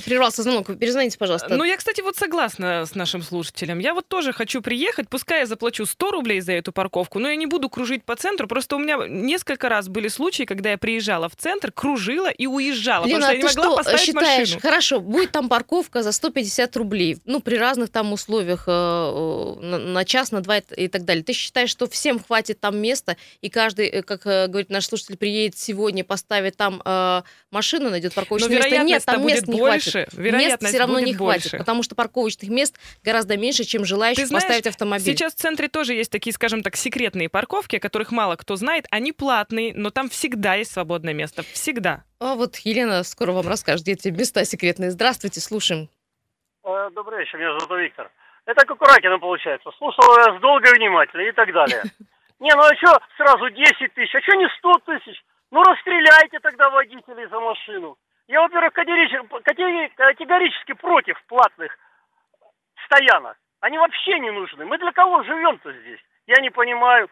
[0.06, 1.56] прервался звонок, вы перезвоните, пожалуйста.
[1.56, 3.80] Ну, я, кстати, вот согласна с нашим слушателем.
[3.80, 7.36] Я вот тоже хочу приехать, пускай я заплачу 100 рублей за эту парковку, но я
[7.36, 8.48] не буду кружить по центру.
[8.48, 13.06] Просто у меня несколько раз были случаи, когда я приезжала в центр, кружила и уезжала,
[13.06, 14.40] Лена, потому что а я не ты могла что поставить считаешь?
[14.40, 14.62] машину.
[14.62, 20.06] Хорошо, будет там парковка за 150 рублей, ну, при разных там условиях, э, э, на,
[20.06, 21.24] час, на два и так далее.
[21.24, 25.58] Ты считаешь, что всем хватит там места, и каждый, э, как говорит наш слушатель, приедет
[25.58, 26.82] сегодня, поставит там
[27.52, 28.84] машину, найдет Но парковочное место?
[28.84, 29.91] Нет, там мест не больше.
[29.91, 30.13] хватит.
[30.13, 31.58] Мест Вероятность все равно будет не хватит, больше.
[31.58, 35.06] потому что парковочных мест гораздо меньше, чем желающих Ты знаешь, поставить автомобиль.
[35.06, 38.86] Сейчас в центре тоже есть такие, скажем так, секретные парковки, о которых мало кто знает.
[38.91, 41.43] Они платные, но там всегда есть свободное место.
[41.43, 42.04] Всегда.
[42.19, 44.91] А вот Елена скоро вам расскажет, где эти места секретные.
[44.91, 45.89] Здравствуйте, слушаем.
[46.63, 48.12] Э, Добрый вечер, меня зовут Виктор.
[48.45, 49.69] Это как у Ракина получается.
[49.78, 51.84] Слушал вас долго и внимательно и так далее.
[52.39, 55.23] Не, ну а что сразу 10 тысяч, а что не 100 тысяч?
[55.52, 57.97] Ну расстреляйте тогда водителей за машину.
[58.28, 61.72] Я, во-первых, категорически, категори- категорически против платных
[62.86, 63.38] стоянок.
[63.62, 64.66] Они вообще не нужны.
[64.66, 66.00] Мы для кого живем-то здесь?
[66.28, 67.10] Я не понимаю.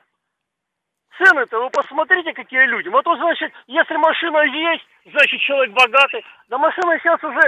[1.18, 2.90] Цены-то вы посмотрите, какие люди.
[2.90, 6.24] Вот то, значит, если машина есть, значит, человек богатый.
[6.50, 7.40] Да машина сейчас уже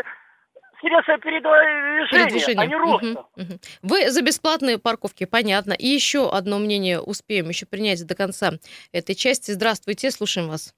[0.80, 2.62] средства передвижения, Передвижение.
[2.62, 3.06] а не роста.
[3.08, 3.60] Мгм, мгм.
[3.82, 5.73] Вы за бесплатные парковки, понятно.
[5.73, 8.51] И еще одно мнение успеем еще принять до конца
[8.93, 9.51] этой части.
[9.51, 10.73] Здравствуйте, слушаем вас.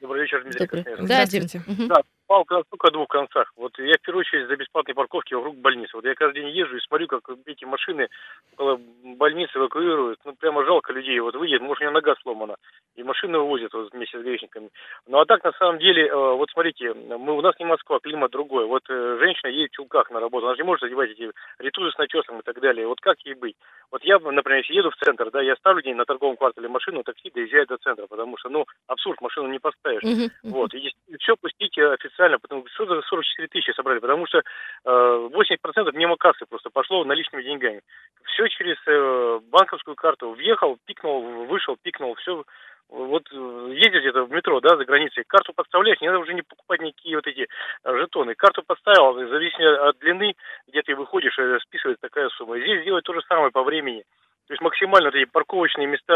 [0.00, 0.84] Добрый вечер, Дмитрий Добрый.
[0.96, 1.04] Да.
[1.04, 1.62] Здравствуйте.
[1.88, 3.52] Да, палка только о двух концах.
[3.56, 5.96] Вот я в первую очередь за бесплатные парковки вокруг больницы.
[5.96, 8.08] Вот я каждый день езжу и смотрю, как эти машины
[8.52, 8.80] около
[9.16, 10.20] больницы эвакуируют.
[10.24, 11.18] Ну, прямо жалко людей.
[11.20, 12.56] Вот выедет, может, у меня нога сломана.
[12.96, 14.70] И машины увозят вот вместе с грешниками.
[15.06, 18.30] Ну, а так, на самом деле, э, вот смотрите, мы, у нас не Москва, климат
[18.30, 18.66] другой.
[18.66, 20.46] Вот э, женщина едет в чулках на работу.
[20.46, 22.86] Она же не может одевать эти ретузы с начесом и так далее.
[22.86, 23.56] Вот как ей быть?
[23.90, 27.02] Вот я, например, если еду в центр, да, я ставлю день на торговом квартале машину,
[27.02, 30.02] такси доезжает до центра, потому что, ну, абсурд, машину не поставишь.
[30.42, 34.42] Вот, и все пустите официально, потому что за 44 тысячи собрали, потому что э,
[34.84, 37.80] 80% мимо кассы просто пошло наличными деньгами.
[38.24, 40.30] Все через э, банковскую карту.
[40.30, 42.44] Въехал, пикнул, вышел, пикнул, все.
[42.88, 46.42] Вот э, ездишь где-то в метро, да, за границей, карту подставляешь, не надо уже не
[46.42, 47.48] покупать никакие вот эти
[47.84, 48.34] э, жетоны.
[48.34, 50.34] Карту подставил, в зависимости от длины,
[50.68, 52.58] где ты выходишь, э, списывается такая сумма.
[52.58, 54.04] Здесь сделать то же самое по времени.
[54.46, 56.14] То есть максимально вот эти парковочные места,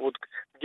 [0.00, 0.16] вот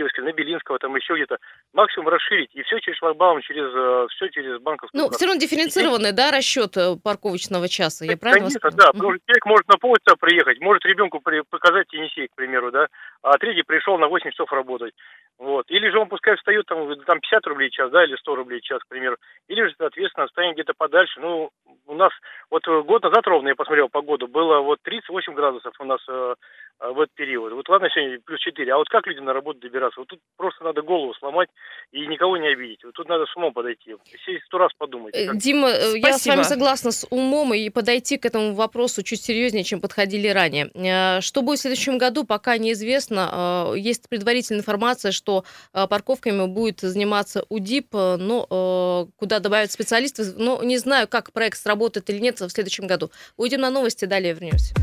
[0.08, 1.38] сказали, на Белинского, там еще где-то,
[1.72, 6.30] максимум расширить, и все через шлагбаум, через, все через банковскую Ну, все равно дифференцированный, да,
[6.30, 8.04] расчет э, парковочного часа.
[8.04, 8.86] Я правильно вас Конечно, поняла?
[8.86, 12.86] да, потому что человек может на полчаса приехать, может ребенку показать Теннисей, к примеру, да,
[13.22, 14.94] а третий пришел на 8 часов работать.
[15.40, 15.64] Вот.
[15.70, 18.60] Или же он пускай встает там, там 50 рублей в час, да, или 100 рублей
[18.60, 19.16] в час, к примеру.
[19.48, 21.18] Или же, соответственно, встанет где-то подальше.
[21.18, 21.50] Ну,
[21.86, 22.12] у нас
[22.50, 26.34] вот э, год назад ровно, я посмотрел погоду, было вот 38 градусов у нас э,
[26.80, 27.54] э, в этот период.
[27.54, 29.89] Вот ладно, сегодня плюс 4, а вот как людям на работу добираться?
[29.96, 31.48] Вот тут просто надо голову сломать
[31.92, 32.84] и никого не обидеть.
[32.84, 33.94] Вот тут надо с умом подойти.
[34.24, 35.14] Сесть сто раз подумать.
[35.16, 36.42] Э, как- Дима, э, я с вами Спасибо.
[36.42, 40.70] согласна с умом и подойти к этому вопросу чуть серьезнее, чем подходили ранее.
[40.74, 43.72] Э, Что будет в следующем году, пока неизвестно.
[43.76, 50.26] Есть предварительная информация, что парковками будет заниматься УДИП, но куда добавят специалистов.
[50.36, 53.10] Но не знаю, как проект сработает или нет в следующем году.
[53.36, 54.74] Уйдем на новости, далее вернемся.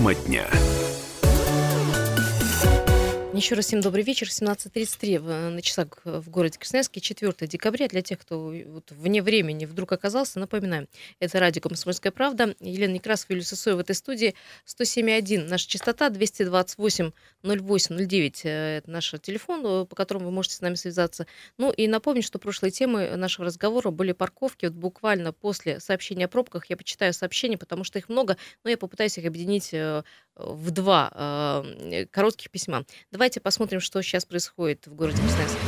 [0.00, 0.69] Тема дня.
[3.32, 4.28] Еще раз всем добрый вечер.
[4.28, 7.86] 17.33 в- на часах в городе Красноярске, 4 декабря.
[7.86, 10.88] Для тех, кто вот вне времени вдруг оказался, напоминаем,
[11.20, 12.56] это радио «Комсомольская правда».
[12.58, 14.34] Елена Некрасова, Юлия Сысоева в этой студии.
[14.66, 17.12] 107.1 наша частота, 228
[17.44, 21.26] 08 09 э, это наш телефон, э, по которому вы можете с нами связаться.
[21.56, 24.66] Ну и напомню, что прошлые темы нашего разговора были парковки.
[24.66, 28.76] Вот буквально после сообщения о пробках я почитаю сообщения, потому что их много, но я
[28.76, 30.02] попытаюсь их объединить э,
[30.44, 32.84] в два э, коротких письма.
[33.10, 35.58] Давайте посмотрим, что сейчас происходит в городе Красноярске.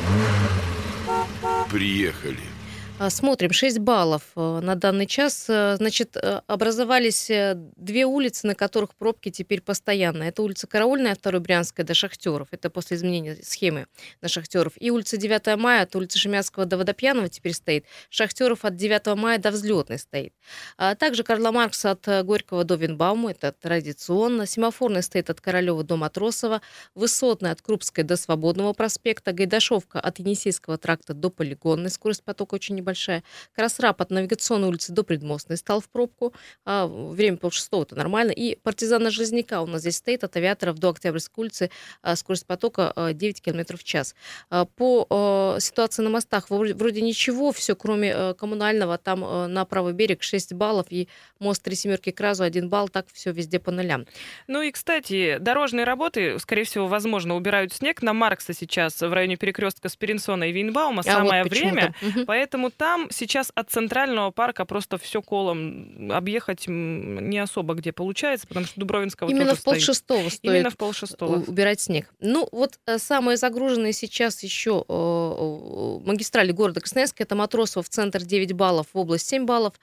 [1.70, 2.51] Приехали.
[2.98, 5.46] А, Смотрим, 6 баллов э, на данный час.
[5.48, 7.30] Э, Значит, э, образовались
[7.76, 10.24] две улицы, на которых пробки теперь постоянно.
[10.24, 12.48] Это улица Караульная, 2 Брянская до Шахтеров.
[12.52, 13.86] Это после изменения схемы
[14.20, 14.74] на Шахтеров.
[14.76, 17.86] И улица 9 мая от улицы Шемятского до Водопьянова теперь стоит.
[18.10, 20.34] Шахтеров от 9 мая до Взлетной стоит.
[20.76, 23.32] А также Карла Маркса от Горького до Винбаума.
[23.32, 24.46] Это традиционно.
[24.46, 26.60] Семафорная стоит от Королева до Матросова.
[26.94, 29.32] Высотная от Крупской до Свободного проспекта.
[29.32, 31.90] Гайдашовка от Енисейского тракта до Полигонной.
[31.90, 33.22] Скорость потока очень небольшая.
[33.54, 36.34] Красрап от Навигационной улицы до Предмостной стал в пробку.
[36.64, 38.32] А, время полшестого, это нормально.
[38.32, 41.70] И партизана Железняка у нас здесь стоит от авиаторов до Октябрьской улицы.
[42.02, 44.14] а, скорость потока а, 9 км в час.
[44.50, 48.98] А, по а, ситуации на мостах вроде, вроде ничего, все, кроме а, коммунального.
[48.98, 52.88] Там а, на правый берег 6 баллов и мост Три Семерки к Разу 1 балл.
[52.88, 54.06] Так все везде по нулям.
[54.48, 59.36] Ну и, кстати, дорожные работы, скорее всего, возможно, убирают снег на Маркса сейчас в районе
[59.36, 61.02] перекрестка Спиринсона и Винбаума.
[61.06, 61.74] А вот Самое почему-то.
[61.74, 61.94] время.
[62.02, 62.26] Мгм.
[62.26, 68.66] Поэтому там сейчас от центрального парка просто все колом объехать не особо где получается, потому
[68.66, 71.36] что Дубровинского Именно тоже в полшестого стоит Именно в полшестого.
[71.36, 72.12] у- убирать снег.
[72.20, 77.22] Ну, вот э, самые загруженные сейчас еще э, э, магистрали города Красноярска.
[77.22, 79.74] Это Матросово в центр 9 баллов, в область 7 баллов.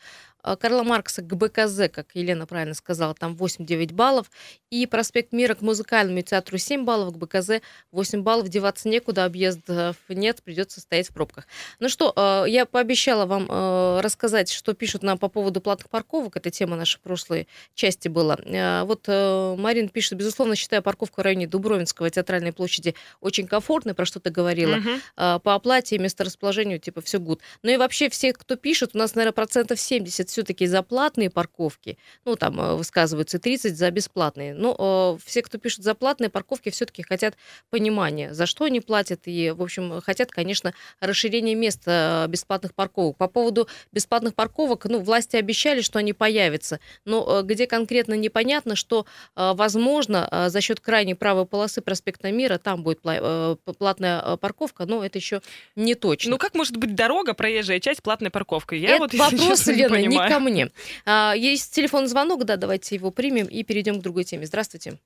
[0.41, 4.32] А Карла Маркса к БКЗ, как Елена правильно сказала, там 8-9 баллов.
[4.69, 8.49] И проспект Мира к музыкальному театру 7 баллов, к БКЗ 8 баллов.
[8.49, 11.47] Деваться некуда, объездов нет, придется стоять в пробках.
[11.80, 16.38] Ну что, э, я пообещала вам э, рассказать, что пишут нам по поводу платных парковок.
[16.38, 18.38] Это тема нашей прошлой части была.
[18.45, 23.93] Э, Вот э, Марин пишет, безусловно, считаю парковку в районе Дубровинского театральной площади очень комфортной,
[23.93, 24.78] про что ты говорила.
[25.15, 27.41] А, По оплате и месторасположению, типа, все гуд.
[27.63, 31.98] Ну и вообще все, кто пишет, у нас, наверное, процентов 70 все-таки за платные парковки.
[32.26, 34.54] Ну, там э, высказываются 30 за бесплатные.
[34.54, 37.36] Но э, все, кто пишет за платные парковки, все-таки хотят
[37.70, 39.22] понимания, за что они платят.
[39.26, 43.18] И, в общем, хотят, конечно, расширения мест э, бесплатных парковок.
[43.18, 46.80] По поводу бесплатных парковок, ну, власти обещали, что они появятся.
[47.06, 52.32] Но э, где конкретно непонятно, что, э, возможно, э, за счет крайней правой полосы проспекта
[52.32, 55.42] Мира там будет пла- э, платная э, парковка, но это еще
[55.76, 56.32] не точно.
[56.32, 58.80] Ну как может быть дорога, проезжая часть, платной парковкой?
[58.80, 60.32] Я Это вот, вопрос, Лена, не, понимаю.
[60.32, 60.68] ко мне.
[61.06, 64.46] А, есть телефон звонок, да, давайте его примем и перейдем к другой теме.
[64.46, 65.00] Здравствуйте.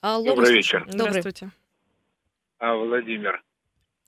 [0.00, 0.84] Алло, Добрый вечер.
[0.86, 1.10] Добрый.
[1.20, 1.50] Здравствуйте.
[2.58, 3.42] А, Владимир,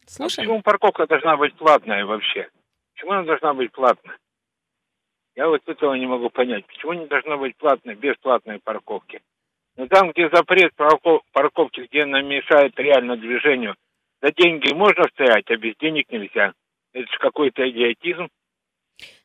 [0.07, 0.49] Слушаем.
[0.49, 2.49] почему парковка должна быть платная вообще?
[2.95, 4.19] Почему она должна быть платная?
[5.37, 6.67] Я вот этого не могу понять.
[6.67, 9.23] Почему не должна быть платной, бесплатной парковки?
[9.77, 13.77] Но там, где запрет парков- парковки, где она мешает реально движению,
[14.21, 16.53] за деньги можно стоять, а без денег нельзя.
[16.93, 18.29] Это же какой-то идиотизм.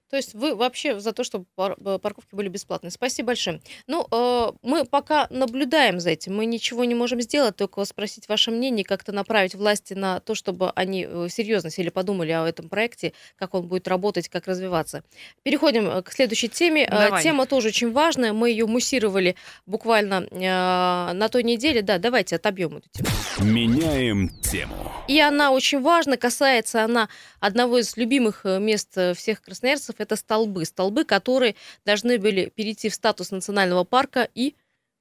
[0.09, 2.91] То есть вы вообще за то, чтобы э, парковки были бесплатные.
[2.91, 3.59] Спасибо большое.
[3.87, 6.35] Ну, э, мы пока наблюдаем за этим.
[6.35, 10.71] Мы ничего не можем сделать, только спросить ваше мнение, как-то направить власти на то, чтобы
[10.75, 15.03] они э, серьезно сели подумали о этом проекте, как он будет работать, как развиваться.
[15.43, 16.87] Переходим э, к следующей теме.
[16.89, 17.23] Давай.
[17.23, 18.31] Тема тоже очень важная.
[18.31, 21.81] Мы ее муссировали буквально э, на той неделе.
[21.81, 23.09] Да, давайте отобьем эту тему.
[23.41, 24.75] Меняем тему.
[25.07, 30.65] И она очень важна, касается она одного из любимых мест всех красноярцев, это столбы.
[30.65, 31.55] Столбы, которые
[31.86, 34.55] должны были перейти в статус национального парка и,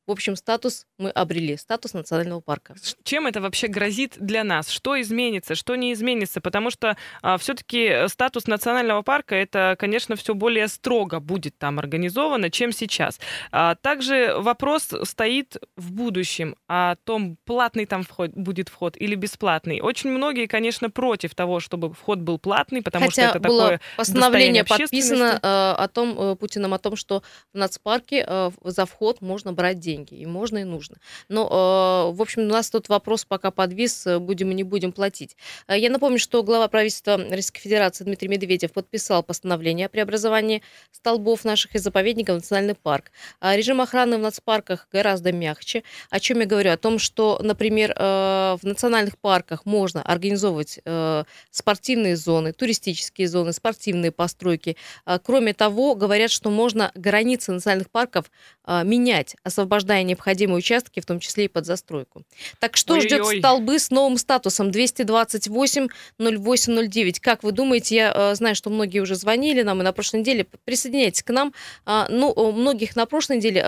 [0.07, 2.75] в общем, статус мы обрели, статус национального парка.
[3.03, 4.69] Чем это вообще грозит для нас?
[4.69, 6.41] Что изменится, что не изменится?
[6.41, 6.97] Потому что
[7.39, 13.21] все-таки статус национального парка это, конечно, все более строго будет там организовано, чем сейчас.
[13.51, 19.81] А, также вопрос стоит в будущем о том, платный там вход, будет вход или бесплатный.
[19.81, 23.81] Очень многие, конечно, против того, чтобы вход был платный, потому Хотя что это было такое
[23.97, 25.47] постановление подписано э,
[25.83, 29.94] о том, э, Путиным о том, что в нацпарке э, за вход можно брать деньги,
[29.95, 30.97] и можно, и нужно.
[31.29, 34.93] Но, э, в общем, у нас тут вопрос пока подвис, э, будем и не будем
[34.93, 35.37] платить.
[35.69, 41.45] Э, Я напомню, что глава правительства Российской Федерации Дмитрий Медведев подписал постановление о преобразовании столбов
[41.45, 43.13] наших из заповедников в национальный парк.
[43.41, 45.83] Режим охраны в нацпарках гораздо мягче.
[46.11, 46.73] О чем я говорю?
[46.73, 50.81] О том, что, например, в национальных парках можно организовывать
[51.51, 54.77] спортивные зоны, туристические зоны, спортивные постройки.
[55.23, 58.31] Кроме того, говорят, что можно границы национальных парков
[58.67, 62.23] менять, освобождать освобождая необходимые участки, в том числе и под застройку.
[62.59, 63.39] Так что ждет Ой-ой-ой.
[63.41, 67.21] столбы с новым статусом 228 0809?
[67.21, 70.47] Как вы думаете, я э, знаю, что многие уже звонили нам и на прошлой неделе.
[70.65, 71.53] Присоединяйтесь к нам.
[71.85, 73.63] А, ну, многих на прошлой неделе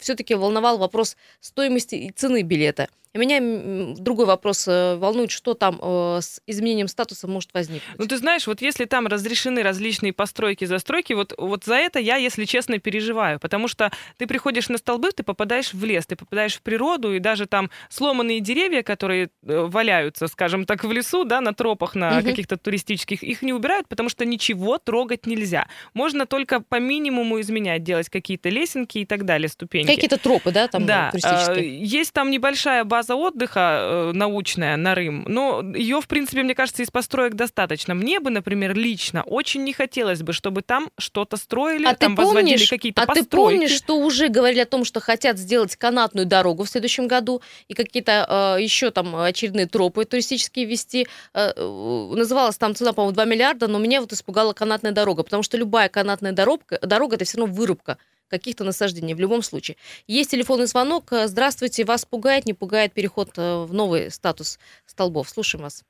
[0.00, 2.88] все-таки волновал вопрос стоимости и цены билета.
[3.14, 7.98] И меня другой вопрос э, волнует, что там э, с изменением статуса может возникнуть.
[7.98, 12.16] Ну, ты знаешь, вот если там разрешены различные постройки, застройки, вот, вот за это я,
[12.16, 13.38] если честно, переживаю.
[13.38, 17.18] Потому что ты приходишь на столбы, ты попадаешь в лес, ты попадаешь в природу, и
[17.18, 22.12] даже там сломанные деревья, которые э, валяются, скажем так, в лесу, да, на тропах, на
[22.20, 22.24] Мгм.
[22.30, 25.68] каких-то туристических, их не убирают, потому что ничего трогать нельзя.
[25.92, 29.94] Можно только по минимуму изменять, делать какие-то лесенки и так далее, ступеньки.
[29.94, 31.84] Какие-то тропы, да, там да, туристические?
[31.84, 36.90] есть там небольшая база отдыха э, научная, Нарым, но ее, в принципе, мне кажется, из
[36.90, 37.94] построек достаточно.
[37.94, 42.14] Мне бы, например, лично очень не хотелось бы, чтобы там что-то строили, А ты там
[42.14, 43.56] возводили помнишь, какие-то а ты постройки.
[43.56, 47.74] помнишь, что уже говорили о том, что хотят сделать канатную дорогу в следующем году и
[47.74, 51.06] какие-то э, еще там очередные тропы туристические вести?
[51.34, 55.42] Э, э, называлась там цена, по-моему, 2 миллиарда, но меня вот испугала канатная дорога, потому
[55.42, 57.98] что любая канатная дорога, дорога это все равно вырубка
[58.32, 59.76] каких-то насаждений в любом случае.
[60.08, 61.12] Есть телефонный звонок.
[61.12, 65.28] Э, Здравствуйте, вас пугает, не пугает переход э, в новый статус столбов?
[65.28, 65.84] Слушаем вас.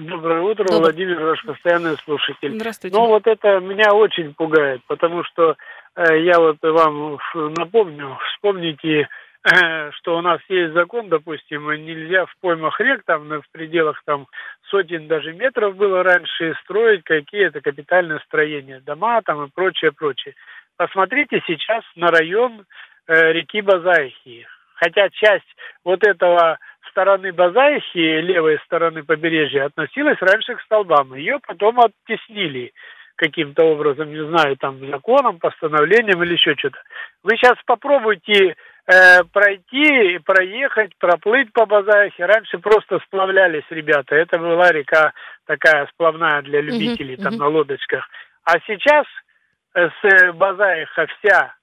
[0.00, 0.80] Доброе утро, Доброе.
[0.80, 2.54] Владимир, ваш постоянный слушатель.
[2.54, 2.96] Здравствуйте.
[2.96, 5.56] Ну, вот это меня очень пугает, потому что
[5.96, 7.18] э, я вот вам
[7.58, 9.08] напомню, вспомните,
[9.42, 14.28] э, что у нас есть закон, допустим, нельзя в поймах рек, там, в пределах там
[14.70, 20.34] сотен даже метров было раньше, строить какие-то капитальные строения, дома там и прочее, прочее.
[20.76, 22.66] Посмотрите сейчас на район
[23.08, 24.46] э, реки Базайхи.
[24.74, 26.58] Хотя часть вот этого
[26.90, 31.14] стороны Базайхи, левой стороны побережья, относилась раньше к столбам.
[31.14, 32.72] Ее потом оттеснили
[33.16, 36.78] каким-то образом, не знаю, там законом, постановлением или еще что-то.
[37.22, 38.54] Вы сейчас попробуйте
[38.86, 42.26] э, пройти, проехать, проплыть по Базайхе.
[42.26, 44.14] Раньше просто сплавлялись ребята.
[44.14, 45.14] Это была река
[45.46, 48.06] такая сплавная для любителей там на лодочках.
[48.44, 49.06] А сейчас
[49.76, 51.54] с э, Базайха вся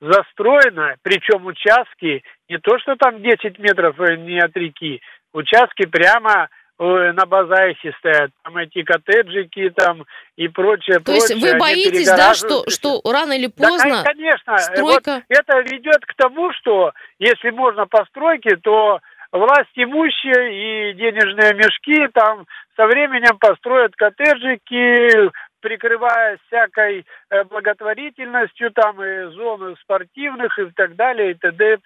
[0.00, 5.00] застроена, причем участки не то, что там 10 метров э, не от реки,
[5.32, 10.04] участки прямо э, на Базайхе стоят, там эти коттеджики там
[10.36, 14.02] и прочее, То есть прочее, вы они боитесь, да, что, что рано или да, поздно
[14.02, 14.52] кон- конечно.
[14.52, 15.22] Вот стройка...
[15.28, 19.00] это ведет к тому, что если можно постройки, то
[19.32, 29.02] власть имущие и денежные мешки там со временем построят коттеджики, прикрываясь всякой э, благотворительностью, там
[29.02, 31.78] и зоны спортивных и так далее, и т.д.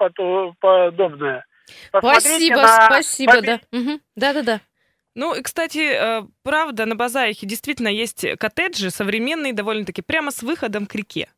[0.60, 1.44] подобное.
[1.92, 3.78] Посмотрите Спасибо, на спасибо, побе- да.
[3.78, 4.00] Мгм.
[4.16, 4.60] Да-да-да.
[5.14, 10.86] Ну, и, кстати, э, правда, на Базаихе действительно есть коттеджи современные довольно-таки прямо с выходом
[10.86, 11.28] к реке.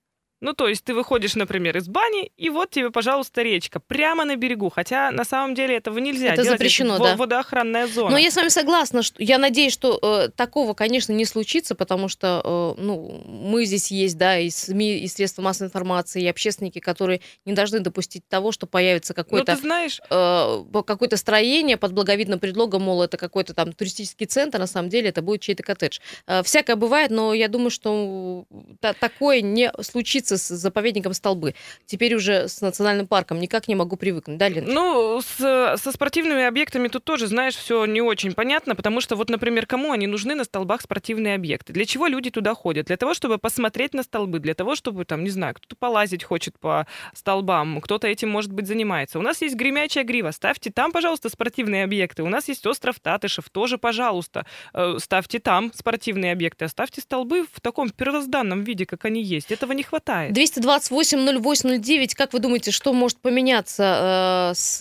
[0.42, 4.34] Ну, то есть ты выходишь, например, из бани, и вот тебе, пожалуйста, речка, прямо на
[4.34, 4.70] берегу.
[4.70, 6.58] Хотя на самом деле этого нельзя Это делать.
[6.58, 7.16] запрещено, во- да.
[7.16, 8.10] Водоохранная зона.
[8.10, 12.08] Но я с вами согласна, что я надеюсь, что э, такого, конечно, не случится, потому
[12.08, 16.80] что э, ну, мы здесь есть, да, и СМИ, и средства массовой информации, и общественники,
[16.80, 22.40] которые не должны допустить того, что появится Ну, какое-то знаешь, э, какое-то строение под благовидным
[22.40, 26.00] предлогом, мол, это какой-то там туристический центр, на самом деле это будет чей-то коттедж.
[26.26, 28.44] Э, всякое бывает, но я думаю, что
[28.80, 31.54] та- такое не случится с заповедником Столбы.
[31.86, 34.64] Теперь уже с национальным парком никак не могу привыкнуть, да, Лен?
[34.66, 39.30] Ну, с- со спортивными объектами тут тоже, знаешь, все не очень понятно, потому что вот,
[39.30, 41.72] например, кому они нужны на столбах спортивные объекты?
[41.72, 42.86] Для чего люди туда ходят?
[42.86, 46.58] Для того, чтобы посмотреть на столбы, для того, чтобы, там, не знаю, кто-то полазить хочет
[46.58, 49.18] по столбам, кто-то этим, может быть, занимается.
[49.18, 52.22] У нас есть гремячая грива, ставьте там, пожалуйста, спортивные объекты.
[52.22, 57.60] У нас есть остров Татышев, тоже, пожалуйста, э, ставьте там спортивные объекты, оставьте столбы в
[57.60, 59.52] таком первозданном виде, как они есть.
[59.52, 60.21] Этого не хватает.
[60.30, 64.80] 228-08-09, как вы думаете, что может поменяться э, с,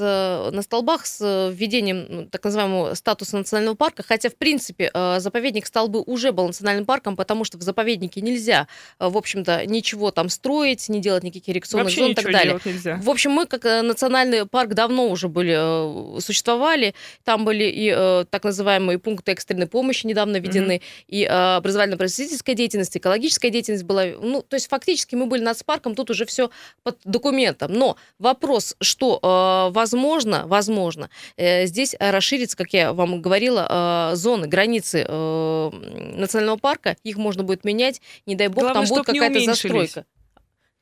[0.52, 4.04] на столбах с э, введением ну, так называемого статуса национального парка?
[4.04, 8.68] Хотя, в принципе, э, заповедник Столбы уже был национальным парком, потому что в заповеднике нельзя,
[9.00, 12.60] э, в общем-то, ничего там строить, не делать никаких иррекционных Вообще зон и так далее.
[12.66, 13.00] нельзя.
[13.02, 16.94] В общем, мы как э, национальный парк давно уже были, э, существовали.
[17.24, 22.96] Там были и э, так называемые пункты экстренной помощи недавно введены, и э, образовательно-просветительская деятельность,
[22.96, 24.06] экологическая деятельность была.
[24.22, 26.50] Ну, то есть фактически мы были нацпарком, тут уже все
[26.84, 27.74] под документом.
[27.74, 34.48] Но вопрос, что э, возможно, возможно, э, здесь расширится, как я вам говорила, э, зоны,
[34.48, 35.70] границы э,
[36.16, 40.06] национального парка, их можно будет менять, не дай бог, Главное, там будет какая-то застройка.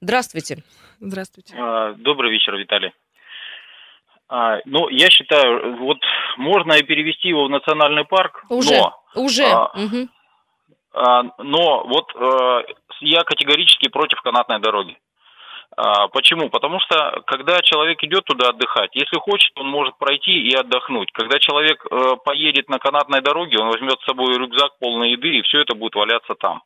[0.01, 0.63] Здравствуйте.
[0.99, 1.55] Здравствуйте.
[1.57, 2.91] А, Добрый вечер, Виталий.
[4.27, 5.97] А, Ну, я считаю, вот
[6.37, 9.45] можно и перевести его в национальный парк, Уже, но, уже.
[9.45, 10.09] а, мгм.
[10.93, 14.97] а, но вот э, я категорически против канатной дороги.
[15.77, 16.49] А, почему?
[16.49, 21.11] Потому что когда человек идет туда отдыхать, если хочет, он может пройти и отдохнуть.
[21.11, 25.41] Когда человек э, поедет на канатной дороге, он возьмет с собой рюкзак полный еды, и
[25.43, 26.61] все это будет валяться там.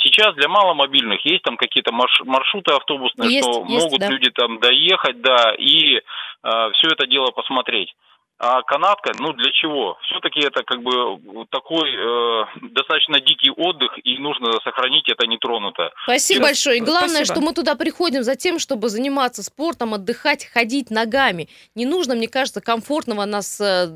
[0.00, 4.08] Сейчас для маломобильных есть там какие-то маршруты автобусные, есть, что есть, могут да.
[4.08, 6.00] люди там доехать, да, и э,
[6.42, 7.94] все это дело посмотреть.
[8.38, 9.96] А канатка, ну для чего?
[10.02, 10.92] Все-таки это как бы
[11.50, 15.90] такой э, достаточно дикий отдых, и нужно сохранить это нетронуто.
[16.04, 16.48] Спасибо Сейчас...
[16.48, 16.78] большое.
[16.78, 17.34] И главное, Спасибо.
[17.34, 21.48] что мы туда приходим за тем, чтобы заниматься спортом, отдыхать, ходить ногами.
[21.74, 23.88] Не нужно, мне кажется, комфортного нас, э,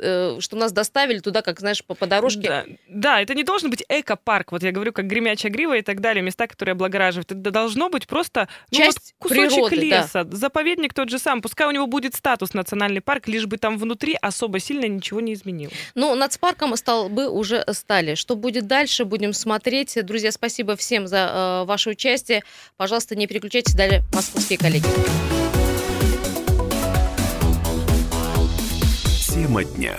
[0.00, 2.48] э, что нас доставили туда, как, знаешь, по, по дорожке.
[2.48, 2.64] Да.
[2.88, 4.52] да, это не должен быть эко-парк.
[4.52, 7.32] Вот я говорю, как Гремячая Грива и так далее, места, которые облагораживают.
[7.32, 10.36] Это должно быть просто ну, Часть вот кусочек природы, леса, да.
[10.36, 11.40] заповедник тот же сам.
[11.40, 15.34] Пускай у него будет статус национальный парк, лишь бы там внутри особо сильно ничего не
[15.34, 15.74] изменилось.
[15.94, 18.14] Ну, нацпарком столбы уже стали.
[18.14, 19.98] Что будет дальше, будем смотреть.
[20.04, 22.42] Друзья, спасибо всем за э, ваше участие.
[22.76, 24.86] Пожалуйста, не переключайтесь, далее московские коллеги.
[29.32, 29.96] Тема дня.